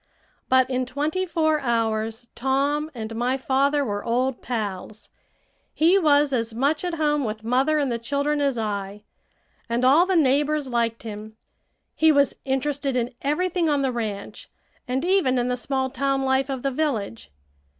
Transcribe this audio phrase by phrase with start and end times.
[0.49, 5.11] But in twenty four hours Tom and my father were old pals.
[5.75, 9.03] He was as much at home with mother and the children as I,
[9.69, 11.37] and all the neighbors liked him.
[11.93, 14.49] He was interested in everything on the ranch,
[14.87, 17.31] and even in the small town life of the village.